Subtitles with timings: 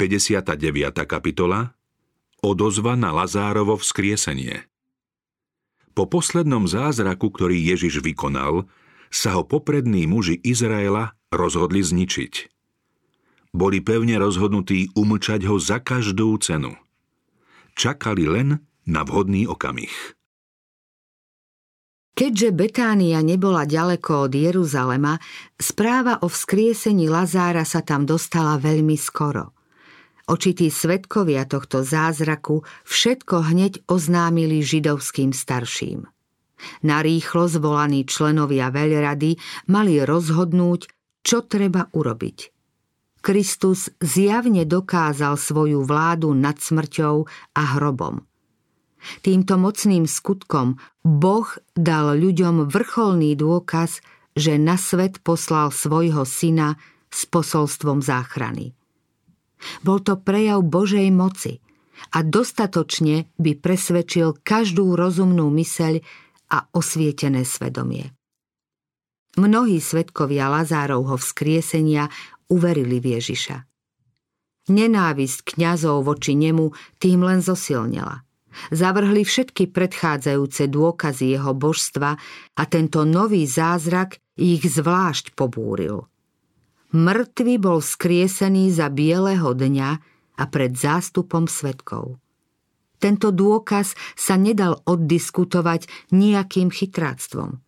[0.00, 0.56] 59.
[1.04, 1.76] kapitola
[2.40, 4.64] Odozva na Lazárovo vzkriesenie
[5.92, 8.64] Po poslednom zázraku, ktorý Ježiš vykonal,
[9.12, 12.48] sa ho poprední muži Izraela rozhodli zničiť.
[13.52, 16.80] Boli pevne rozhodnutí umlčať ho za každú cenu.
[17.76, 18.56] Čakali len
[18.88, 20.16] na vhodný okamih.
[22.16, 25.20] Keďže Betánia nebola ďaleko od Jeruzalema,
[25.60, 29.59] správa o vzkriesení Lazára sa tam dostala veľmi skoro.
[30.30, 36.06] Očití svetkovia tohto zázraku všetko hneď oznámili židovským starším.
[36.86, 39.34] Narýchlo zvolaní členovia veľrady
[39.66, 40.86] mali rozhodnúť,
[41.26, 42.38] čo treba urobiť.
[43.20, 47.26] Kristus zjavne dokázal svoju vládu nad smrťou
[47.58, 48.22] a hrobom–
[49.24, 54.04] Týmto mocným skutkom Boh dal ľuďom vrcholný dôkaz,
[54.36, 56.76] že na svet poslal svojho syna
[57.08, 58.76] s posolstvom záchrany.
[59.84, 61.60] Bol to prejav Božej moci
[62.16, 66.00] a dostatočne by presvedčil každú rozumnú myseľ
[66.50, 68.10] a osvietené svedomie.
[69.38, 72.10] Mnohí svetkovia Lazárovho vzkriesenia
[72.50, 73.56] uverili v Ježiša.
[74.70, 78.26] Nenávisť kňazov voči nemu tým len zosilnila–
[78.70, 82.18] Zavrhli všetky predchádzajúce dôkazy jeho božstva
[82.58, 86.06] a tento nový zázrak ich zvlášť pobúril.
[86.90, 89.90] Mŕtvy bol skriesený za bieleho dňa
[90.40, 92.18] a pred zástupom svetkov.
[92.98, 97.62] Tento dôkaz sa nedal oddiskutovať nejakým chytráctvom.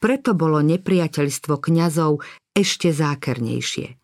[0.00, 2.24] Preto bolo nepriateľstvo kňazov
[2.56, 4.00] ešte zákernejšie.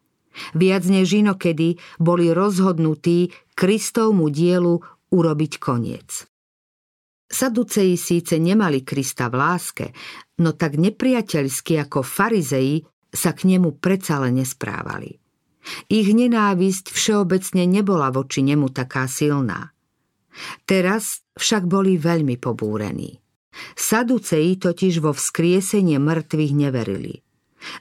[0.54, 4.76] Viac než inokedy boli rozhodnutí Kristovmu dielu
[5.10, 6.28] urobiť koniec.
[7.30, 9.86] Saduceji síce nemali Krista v láske,
[10.42, 15.18] no tak nepriateľsky ako farizei sa k nemu predsa len nesprávali.
[15.92, 19.76] Ich nenávisť všeobecne nebola voči nemu taká silná.
[20.64, 23.20] Teraz však boli veľmi pobúrení.
[23.74, 27.20] Saduceji totiž vo vzkriesenie mŕtvych neverili.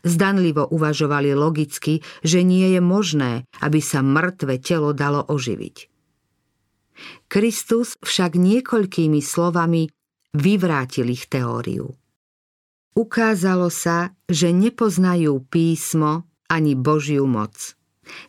[0.03, 5.87] Zdanlivo uvažovali logicky, že nie je možné, aby sa mŕtve telo dalo oživiť.
[7.31, 9.87] Kristus však niekoľkými slovami
[10.35, 11.95] vyvrátil ich teóriu.
[12.97, 17.77] Ukázalo sa, že nepoznajú písmo ani Božiu moc.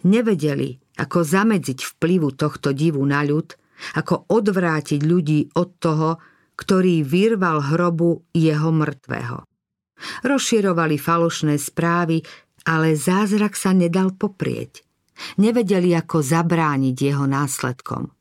[0.04, 3.56] Nevedeli, ako zamedziť vplyvu tohto divu na ľud,
[3.96, 6.20] ako odvrátiť ľudí od toho,
[6.60, 9.48] ktorý vyrval hrobu jeho mŕtvého.
[10.28, 12.20] Rozširovali falošné správy,
[12.68, 14.84] ale zázrak sa nedal poprieť.
[15.40, 18.12] Nevedeli, ako zabrániť jeho následkom.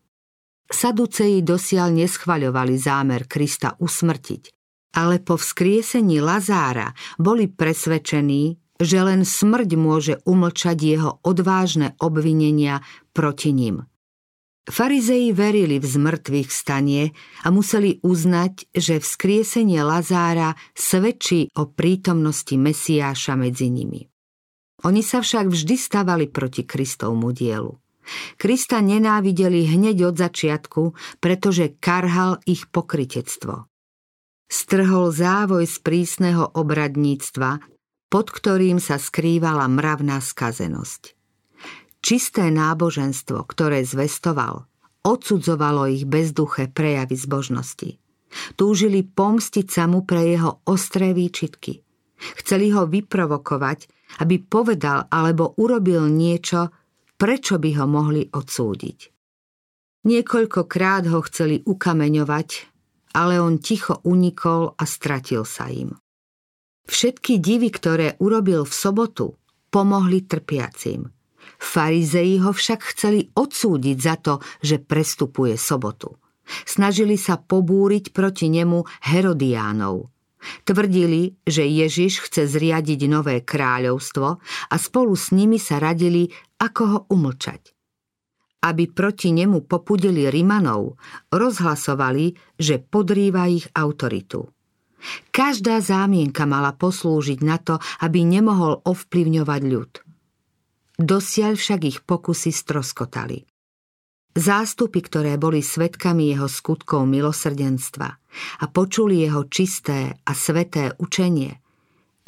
[0.69, 4.58] Saduceji dosiaľ neschvaľovali zámer Krista usmrtiť,
[4.95, 12.79] ale po vzkriesení Lazára boli presvedčení, že len smrť môže umlčať jeho odvážne obvinenia
[13.11, 13.83] proti ním.
[14.69, 17.09] Farizei verili v zmrtvých stanie
[17.41, 24.05] a museli uznať, že vzkriesenie Lazára svedčí o prítomnosti Mesiáša medzi nimi.
[24.85, 27.73] Oni sa však vždy stavali proti Kristovmu dielu.
[28.37, 30.81] Krista nenávideli hneď od začiatku,
[31.21, 33.68] pretože karhal ich pokritectvo.
[34.49, 37.61] Strhol závoj z prísneho obradníctva,
[38.09, 41.13] pod ktorým sa skrývala mravná skazenosť.
[42.01, 44.65] Čisté náboženstvo, ktoré zvestoval,
[45.05, 48.01] odsudzovalo ich bezduché prejavy zbožnosti.
[48.57, 51.85] Túžili pomstiť sa mu pre jeho ostré výčitky.
[52.41, 53.79] Chceli ho vyprovokovať,
[54.25, 56.73] aby povedal alebo urobil niečo,
[57.21, 58.99] prečo by ho mohli odsúdiť.
[60.09, 62.49] Niekoľkokrát ho chceli ukameňovať,
[63.19, 65.91] ale on ticho unikol a stratil sa im.
[66.87, 69.35] Všetky divy, ktoré urobil v sobotu,
[69.67, 71.11] pomohli trpiacim.
[71.59, 76.15] Farizei ho však chceli odsúdiť za to, že prestupuje sobotu.
[76.63, 80.07] Snažili sa pobúriť proti nemu Herodiánov–
[80.63, 84.27] Tvrdili, že Ježiš chce zriadiť nové kráľovstvo
[84.71, 86.31] a spolu s nimi sa radili,
[86.63, 87.75] ako ho umlčať.
[88.59, 90.99] Aby proti nemu popudili Rimanov,
[91.31, 94.51] rozhlasovali, že podrýva ich autoritu.
[95.31, 99.91] Každá zámienka mala poslúžiť na to, aby nemohol ovplyvňovať ľud.
[100.99, 103.47] Dosiaľ však ich pokusy stroskotali.
[104.35, 108.09] Zástupy, ktoré boli svetkami jeho skutkov milosrdenstva
[108.59, 111.63] a počuli jeho čisté a sveté učenie,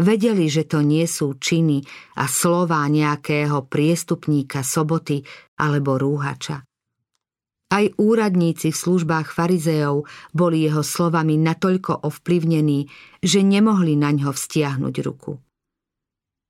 [0.02, 1.86] vedeli, že to nie sú činy
[2.18, 5.22] a slová nejakého priestupníka soboty
[5.62, 6.66] alebo rúhača.
[7.72, 10.04] Aj úradníci v službách farizeov
[10.36, 12.92] boli jeho slovami natoľko ovplyvnení,
[13.24, 15.40] že nemohli na ňo vztiahnuť ruku.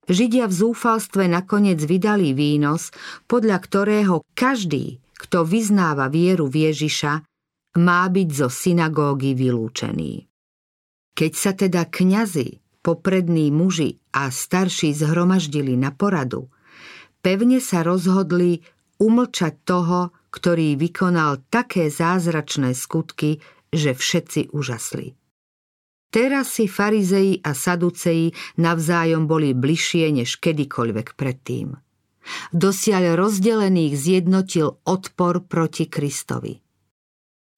[0.09, 2.89] Židia v zúfalstve nakoniec vydali výnos,
[3.29, 7.21] podľa ktorého každý, kto vyznáva vieru v Ježiša,
[7.77, 10.25] má byť zo synagógy vylúčený.
[11.13, 12.49] Keď sa teda kňazi,
[12.81, 16.49] poprední muži a starší zhromaždili na poradu,
[17.21, 18.65] pevne sa rozhodli
[19.01, 23.41] umlčať toho, ktorý vykonal také zázračné skutky,
[23.73, 25.17] že všetci užasli.
[26.11, 31.79] Teraz si farizei a saduceji navzájom boli bližšie než kedykoľvek predtým.
[32.51, 36.59] Dosiaľ rozdelených zjednotil odpor proti Kristovi.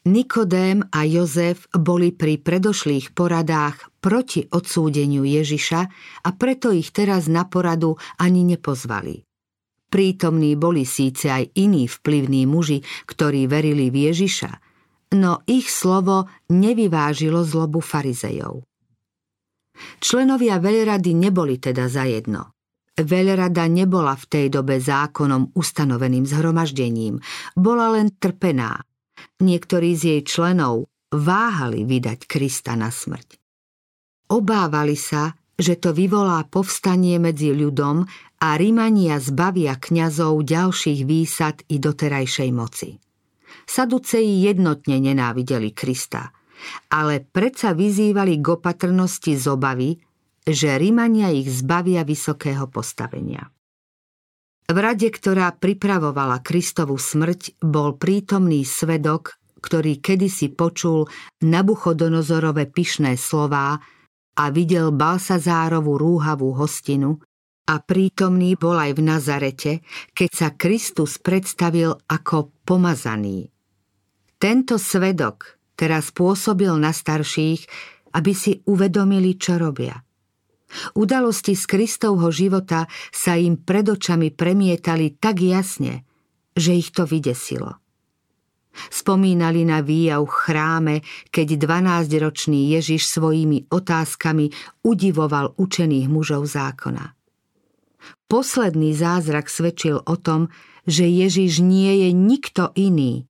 [0.04, 5.82] Nikodém a Jozef boli pri predošlých poradách proti odsúdeniu Ježiša
[6.28, 9.24] a preto ich teraz na poradu ani nepozvali.
[9.88, 14.52] Prítomní boli síce aj iní vplyvní muži, ktorí verili v Ježiša,
[15.16, 18.60] no ich slovo nevyvážilo zlobu farizejov.
[20.04, 22.52] Členovia veľrady neboli teda zajedno.
[22.94, 27.24] Veľrada nebola v tej dobe zákonom ustanoveným zhromaždením,
[27.56, 28.84] bola len trpená.
[29.44, 33.36] Niektorí z jej členov váhali vydať Krista na smrť.
[34.32, 38.08] Obávali sa, že to vyvolá povstanie medzi ľudom
[38.40, 42.98] a Rímania zbavia kňazov ďalších výsad i doterajšej moci.
[43.68, 46.32] Saduceji jednotne nenávideli Krista,
[46.90, 50.00] ale predsa vyzývali k opatrnosti z obavy,
[50.44, 53.52] že Rimania ich zbavia vysokého postavenia.
[54.64, 61.08] V rade, ktorá pripravovala Kristovu smrť, bol prítomný svedok, ktorý kedysi počul
[61.44, 63.80] Nabuchodonozorové pyšné slová
[64.34, 67.20] a videl Balsazárovú rúhavú hostinu
[67.64, 69.72] a prítomný bol aj v Nazarete,
[70.12, 73.48] keď sa Kristus predstavil ako pomazaný.
[74.36, 77.64] Tento svedok teraz pôsobil na starších,
[78.20, 80.03] aby si uvedomili, čo robia.
[80.98, 86.06] Udalosti z Kristovho života sa im pred očami premietali tak jasne,
[86.54, 87.84] že ich to vydesilo.
[88.74, 94.50] Spomínali na výjav chráme, keď 12-ročný Ježiš svojimi otázkami
[94.82, 97.14] udivoval učených mužov zákona.
[98.26, 100.50] Posledný zázrak svedčil o tom,
[100.90, 103.30] že Ježiš nie je nikto iný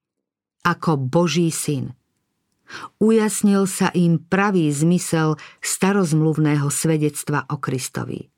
[0.64, 1.92] ako Boží syn.
[3.02, 8.30] Ujasnil sa im pravý zmysel starozmluvného svedectva o Kristovi.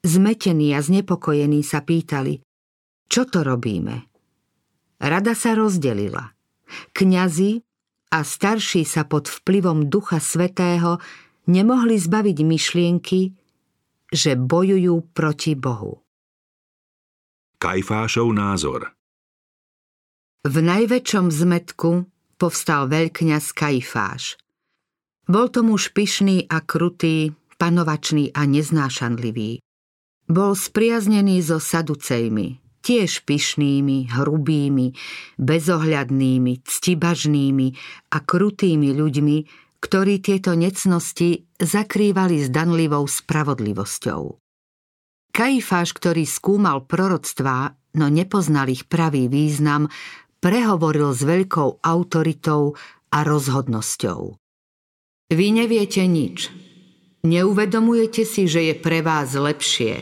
[0.00, 2.40] Zmetení a znepokojení sa pýtali,
[3.10, 4.06] čo to robíme?
[5.00, 6.32] Rada sa rozdelila.
[6.94, 7.60] Kňazi
[8.14, 11.02] a starší sa pod vplyvom Ducha Svetého
[11.50, 13.20] nemohli zbaviť myšlienky,
[14.10, 16.00] že bojujú proti Bohu.
[17.60, 18.94] Kajfášov názor
[20.40, 22.08] v najväčšom zmetku
[22.40, 24.40] povstal veľkňaz Kajfáš.
[25.28, 29.60] Bol to muž pyšný a krutý, panovačný a neznášanlivý.
[30.24, 34.96] Bol spriaznený so saducejmi, tiež pyšnými, hrubými,
[35.36, 37.68] bezohľadnými, ctibažnými
[38.08, 39.36] a krutými ľuďmi,
[39.80, 44.22] ktorí tieto necnosti zakrývali zdanlivou spravodlivosťou.
[45.30, 49.86] Kajfáš, ktorý skúmal proroctvá, no nepoznal ich pravý význam,
[50.40, 52.74] prehovoril s veľkou autoritou
[53.12, 54.20] a rozhodnosťou.
[55.30, 56.50] Vy neviete nič.
[57.20, 60.00] Neuvedomujete si, že je pre vás lepšie,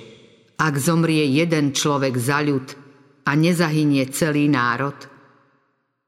[0.57, 2.67] ak zomrie jeden človek za ľud
[3.27, 4.95] a nezahynie celý národ?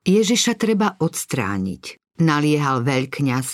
[0.07, 3.47] Ježiša treba odstrániť, naliehal veľkňaz,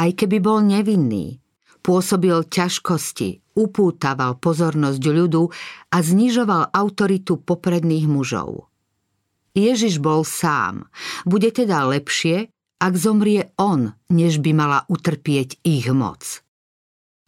[0.00, 1.42] aj keby bol nevinný.
[1.84, 5.52] Pôsobil ťažkosti, upútaval pozornosť ľudu
[5.92, 8.72] a znižoval autoritu popredných mužov.
[9.54, 10.90] Ježiš bol sám.
[11.22, 12.50] Bude teda lepšie,
[12.82, 16.42] ak zomrie on, než by mala utrpieť ich moc.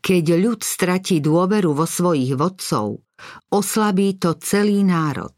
[0.02, 3.02] Keď ľud stratí dôveru vo svojich vodcov,
[3.50, 5.34] oslabí to celý národ.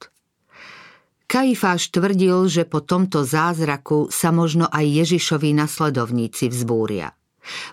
[1.28, 7.12] Kajfáš tvrdil, že po tomto zázraku sa možno aj Ježišovi nasledovníci vzbúria.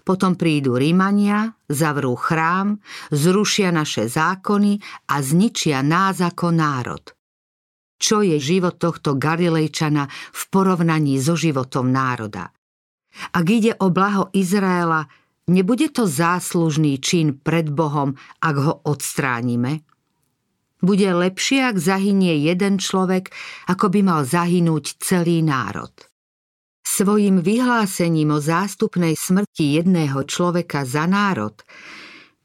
[0.04, 2.84] Potom prídu Rímania, zavrú chrám,
[3.16, 7.15] zrušia naše zákony a zničia nás ako národ
[7.96, 12.52] čo je život tohto Galilejčana v porovnaní so životom národa.
[13.32, 15.08] Ak ide o blaho Izraela,
[15.48, 19.88] nebude to záslužný čin pred Bohom, ak ho odstránime?
[20.84, 23.32] Bude lepšie, ak zahynie jeden človek,
[23.72, 25.96] ako by mal zahynúť celý národ.
[26.86, 31.58] Svojim vyhlásením o zástupnej smrti jedného človeka za národ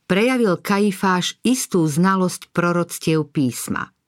[0.08, 3.92] prejavil Kajfáš istú znalosť proroctiev písma–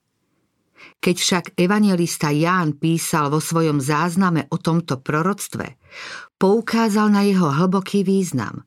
[1.03, 5.77] keď však evangelista Ján písal vo svojom zázname o tomto proroctve,
[6.39, 8.63] poukázal na jeho hlboký význam.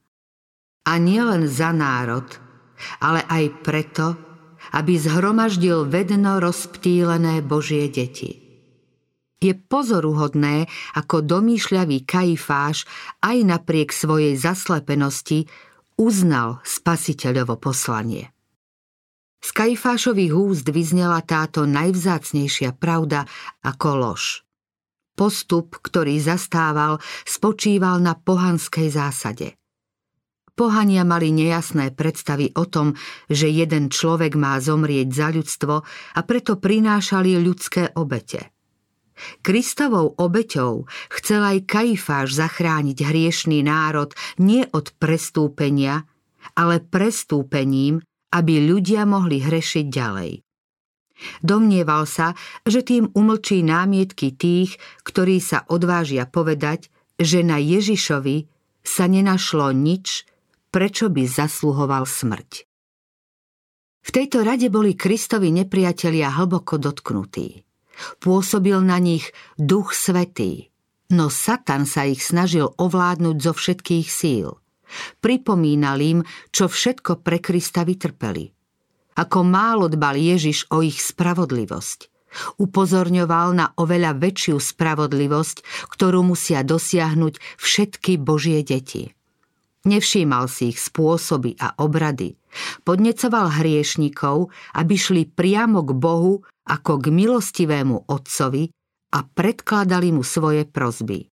[0.85, 2.27] A nielen za národ,
[3.01, 4.05] ale aj preto,
[4.75, 8.43] aby zhromaždil vedno rozptýlené Božie deti.
[9.39, 10.67] Je pozoruhodné,
[10.99, 12.83] ako domýšľavý Kajfáš
[13.23, 15.47] aj napriek svojej zaslepenosti
[15.95, 18.34] uznal spasiteľovo poslanie.
[19.45, 23.29] Z Kajfášových úst vyznela táto najvzácnejšia pravda
[23.61, 24.41] ako lož.
[25.13, 26.97] Postup, ktorý zastával,
[27.29, 29.53] spočíval na pohanskej zásade.
[30.57, 32.97] Pohania mali nejasné predstavy o tom,
[33.29, 38.49] že jeden človek má zomrieť za ľudstvo a preto prinášali ľudské obete–
[39.47, 44.11] Kristovou obeťou chcel aj Kajfáš zachrániť hriešný národ
[44.43, 46.03] nie od prestúpenia,
[46.51, 48.03] ale prestúpením,
[48.35, 50.43] aby ľudia mohli hrešiť ďalej.
[51.39, 52.35] Domnieval sa,
[52.67, 54.75] že tým umlčí námietky tých,
[55.07, 58.51] ktorí sa odvážia povedať, že na Ježišovi
[58.83, 60.27] sa nenašlo nič,
[60.75, 62.67] prečo by zasluhoval smrť.
[64.05, 67.63] V tejto rade boli Kristovi nepriatelia hlboko dotknutí.
[68.19, 70.67] Pôsobil na nich duch svetý,
[71.15, 74.59] no Satan sa ich snažil ovládnuť zo všetkých síl.
[75.19, 78.51] Pripomínal im, čo všetko pre Krista vytrpeli.
[79.15, 82.11] Ako málo dbal Ježiš o ich spravodlivosť.
[82.59, 89.15] Upozorňoval na oveľa väčšiu spravodlivosť, ktorú musia dosiahnuť všetky Božie deti.
[89.85, 92.35] Nevšímal si ich spôsoby a obrady.
[92.83, 98.73] Podnecoval hriešnikov, aby šli priamo k Bohu ako k milostivému otcovi
[99.13, 101.29] a predkladali mu svoje prozby.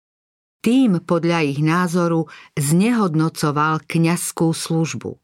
[0.62, 5.18] Tým podľa ich názoru znehodnocoval kňazskú službu.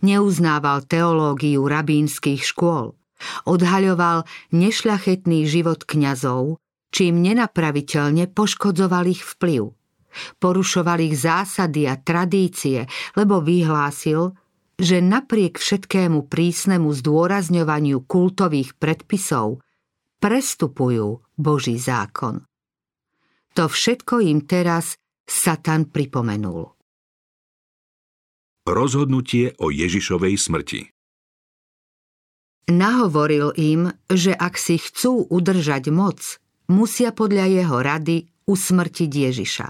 [0.00, 2.96] Neuznával teológiu rabínskych škôl.
[3.44, 6.56] Odhaľoval nešľachetný život kňazov,
[6.88, 9.76] čím nenapraviteľne poškodzoval ich vplyv.
[10.40, 14.32] Porušoval ich zásady a tradície, lebo vyhlásil,
[14.80, 19.60] že napriek všetkému prísnemu zdôrazňovaniu kultových predpisov
[20.16, 22.47] prestupujú Boží zákon.
[23.58, 24.94] To všetko im teraz
[25.26, 26.78] Satan pripomenul.
[28.62, 30.80] Rozhodnutie o Ježišovej smrti
[32.70, 36.38] Nahovoril im, že ak si chcú udržať moc,
[36.70, 39.68] musia podľa jeho rady usmrtiť Ježiša.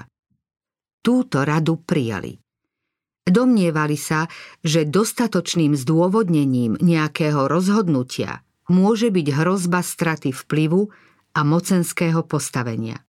[1.00, 2.36] Túto radu prijali.
[3.24, 4.28] Domnievali sa,
[4.60, 10.92] že dostatočným zdôvodnením nejakého rozhodnutia môže byť hrozba straty vplyvu
[11.32, 13.07] a mocenského postavenia.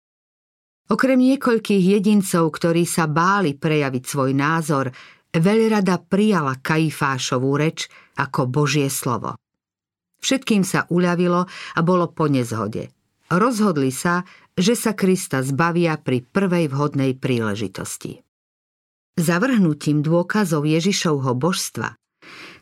[0.88, 4.88] Okrem niekoľkých jedincov, ktorí sa báli prejaviť svoj názor,
[5.36, 9.36] veľrada prijala Kajfášovú reč ako Božie slovo.
[10.24, 12.90] Všetkým sa uľavilo a bolo po nezhode.
[13.28, 14.24] Rozhodli sa,
[14.56, 18.24] že sa Krista zbavia pri prvej vhodnej príležitosti.
[19.20, 22.00] Zavrhnutím dôkazov Ježišovho božstva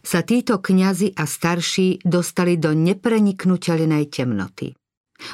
[0.06, 4.78] sa títo kňazi a starší dostali do nepreniknutelnej temnoty.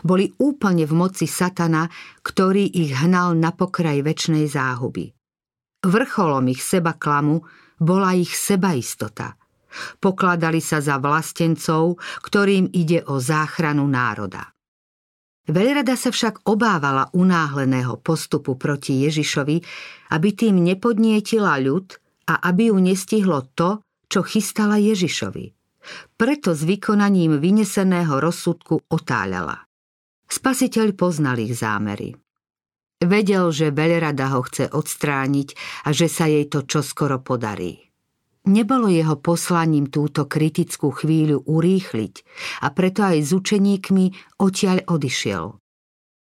[0.05, 1.89] Boli úplne v moci satana,
[2.21, 5.09] ktorý ich hnal na pokraj väčšnej záhuby.
[5.81, 7.41] Vrcholom ich seba klamu
[7.81, 9.33] bola ich sebaistota.
[9.97, 14.53] Pokladali sa za vlastencov, ktorým ide o záchranu národa.
[15.49, 19.57] Veľrada sa však obávala unáhleného postupu proti Ježišovi,
[20.13, 21.97] aby tým nepodnietila ľud
[22.29, 25.45] a aby ju nestihlo to, čo chystala Ježišovi.
[26.13, 29.70] Preto s vykonaním vyneseného rozsudku otáľala.
[30.31, 32.15] Spasiteľ poznal ich zámery.
[33.03, 35.49] Vedel, že veľrada ho chce odstrániť
[35.83, 37.91] a že sa jej to čoskoro podarí.
[38.47, 42.13] Nebolo jeho poslaním túto kritickú chvíľu urýchliť
[42.63, 44.05] a preto aj s učeníkmi
[44.41, 45.61] odtiaľ odišiel.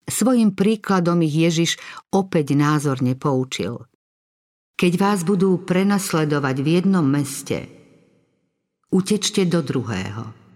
[0.08, 1.76] Svojim príkladom ich Ježiš
[2.08, 3.84] opäť názorne poučil.
[4.78, 7.66] Keď vás budú prenasledovať v jednom meste,
[8.88, 10.47] utečte do druhého.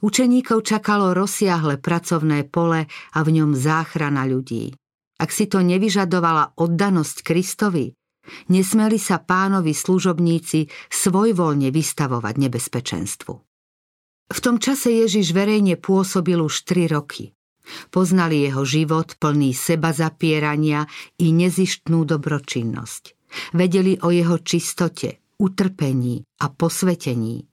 [0.00, 4.72] Učeníkov čakalo rozsiahle pracovné pole a v ňom záchrana ľudí.
[5.20, 7.92] Ak si to nevyžadovala oddanosť Kristovi,
[8.50, 13.34] Nesmeli sa pánovi služobníci svojvoľne vystavovať nebezpečenstvu.
[14.30, 17.34] V tom čase Ježiš verejne pôsobil už tri roky.
[17.90, 20.86] Poznali jeho život plný seba zapierania
[21.18, 23.18] i nezištnú dobročinnosť.
[23.54, 27.49] Vedeli o jeho čistote, utrpení a posvetení.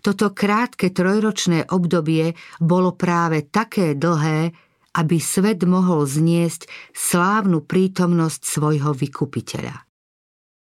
[0.00, 4.52] Toto krátke trojročné obdobie bolo práve také dlhé,
[4.98, 9.86] aby svet mohol zniesť slávnu prítomnosť svojho vykupiteľa.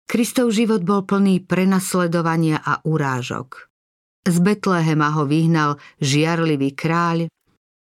[0.08, 3.72] Kristov život bol plný prenasledovania a urážok.
[4.22, 7.26] Z Betlehema ho vyhnal žiarlivý kráľ,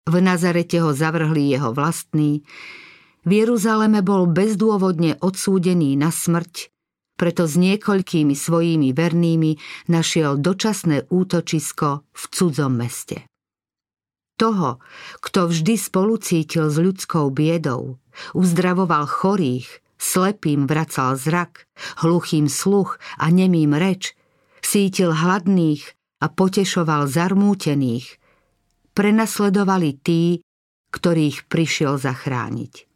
[0.07, 2.45] v Nazarete ho zavrhli jeho vlastní,
[3.27, 6.71] v Jeruzaleme bol bezdôvodne odsúdený na smrť,
[7.17, 9.57] preto s niekoľkými svojimi vernými
[9.89, 13.25] našiel dočasné útočisko v cudzom meste.
[14.37, 14.85] Toho,
[15.25, 17.97] kto vždy spolucítil s ľudskou biedou,
[18.37, 21.65] uzdravoval chorých, slepým vracal zrak,
[22.05, 24.13] hluchým sluch a nemým reč,
[24.61, 28.21] sítil hladných a potešoval zarmútených,
[28.93, 30.45] prenasledovali tí,
[30.93, 32.89] ktorých prišiel zachrániť.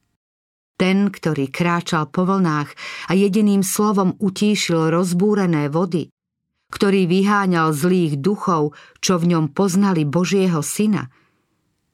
[0.80, 2.72] Ten, ktorý kráčal po vlnách
[3.06, 6.08] a jediným slovom utíšil rozbúrené vody,
[6.72, 8.72] ktorý vyháňal zlých duchov,
[9.04, 11.12] čo v ňom poznali Božieho syna,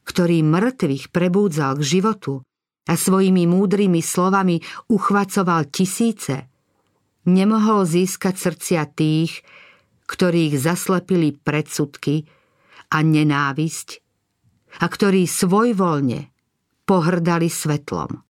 [0.07, 2.47] ktorý mŕtvych prebúdzal k životu
[2.87, 6.47] a svojimi múdrymi slovami uchvacoval tisíce,
[7.27, 9.43] nemohol získať srdcia tých,
[10.07, 12.23] ktorých zaslepili predsudky
[12.87, 13.99] a nenávisť
[14.79, 16.31] a ktorí svojvoľne
[16.87, 18.26] pohrdali svetlom.